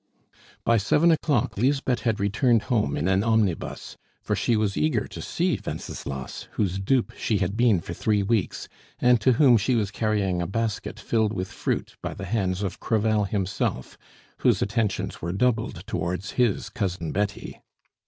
[0.65, 5.21] By seven o'clock Lisbeth had returned home in an omnibus, for she was eager to
[5.21, 8.67] see Wenceslas, whose dupe she had been for three weeks,
[8.97, 12.79] and to whom she was carrying a basket filled with fruit by the hands of
[12.79, 13.95] Crevel himself,
[14.39, 17.61] whose attentions were doubled towards his Cousin Betty.